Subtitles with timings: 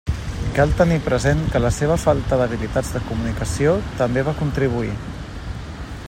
[0.53, 4.93] Cal tenir present que la seva falta d'habilitats de comunicació també va contribuir.